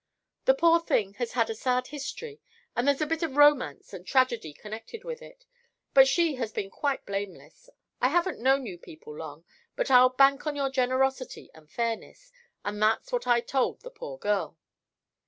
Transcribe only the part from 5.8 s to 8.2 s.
but she has been quite blameless. I